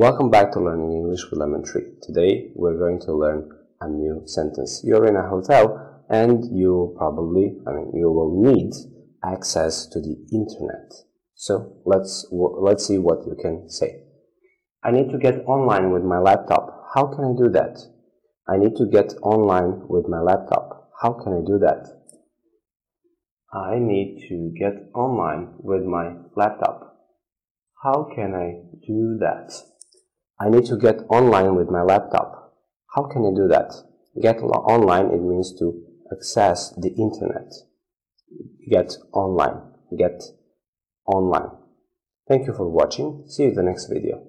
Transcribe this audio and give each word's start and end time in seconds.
Welcome 0.00 0.30
back 0.30 0.52
to 0.52 0.60
Learning 0.60 0.92
English 0.92 1.22
with 1.28 1.40
Lemon 1.40 1.64
Tree. 1.64 1.82
Today 2.02 2.52
we're 2.54 2.78
going 2.78 3.00
to 3.00 3.12
learn 3.12 3.50
a 3.80 3.88
new 3.88 4.22
sentence. 4.26 4.80
You're 4.84 5.06
in 5.06 5.16
a 5.16 5.28
hotel 5.28 6.04
and 6.08 6.56
you 6.56 6.94
probably, 6.96 7.58
I 7.66 7.72
mean, 7.72 7.90
you 7.92 8.08
will 8.08 8.40
need 8.40 8.74
access 9.24 9.86
to 9.86 10.00
the 10.00 10.14
internet. 10.32 10.92
So 11.34 11.82
let's, 11.84 12.28
let's 12.30 12.86
see 12.86 12.98
what 12.98 13.26
you 13.26 13.36
can 13.42 13.68
say. 13.68 14.04
I 14.84 14.92
need 14.92 15.10
to 15.10 15.18
get 15.18 15.42
online 15.46 15.90
with 15.90 16.04
my 16.04 16.20
laptop. 16.20 16.90
How 16.94 17.06
can 17.06 17.24
I 17.24 17.34
do 17.36 17.50
that? 17.50 17.80
I 18.48 18.56
need 18.56 18.76
to 18.76 18.86
get 18.86 19.14
online 19.20 19.82
with 19.88 20.06
my 20.06 20.20
laptop. 20.20 20.92
How 21.02 21.12
can 21.14 21.32
I 21.32 21.40
do 21.44 21.58
that? 21.58 21.88
I 23.52 23.80
need 23.80 24.28
to 24.28 24.54
get 24.56 24.74
online 24.94 25.54
with 25.58 25.82
my 25.82 26.12
laptop. 26.36 26.94
How 27.82 28.06
can 28.14 28.36
I 28.36 28.62
do 28.86 29.18
that? 29.18 29.60
I 30.40 30.48
need 30.48 30.66
to 30.66 30.76
get 30.76 31.02
online 31.08 31.56
with 31.56 31.68
my 31.68 31.82
laptop. 31.82 32.54
How 32.94 33.04
can 33.04 33.26
I 33.26 33.34
do 33.34 33.48
that? 33.48 33.74
Get 34.22 34.40
online, 34.40 35.06
it 35.06 35.22
means 35.22 35.54
to 35.58 35.82
access 36.12 36.70
the 36.76 36.90
internet. 36.90 37.52
Get 38.70 38.96
online. 39.12 39.60
Get 39.96 40.22
online. 41.06 41.50
Thank 42.28 42.46
you 42.46 42.52
for 42.52 42.68
watching. 42.68 43.24
See 43.26 43.44
you 43.44 43.48
in 43.50 43.54
the 43.54 43.62
next 43.62 43.86
video. 43.86 44.22